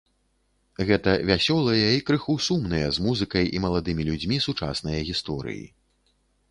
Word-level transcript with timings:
Гэта 0.89 1.11
вясёлыя 1.29 1.91
і 1.97 2.01
крыху 2.07 2.37
сумныя, 2.47 2.87
з 2.97 3.07
музыкай 3.09 3.45
і 3.59 3.65
маладымі 3.67 4.03
людзьмі 4.13 4.37
сучасныя 4.49 4.99
гісторыі. 5.13 5.65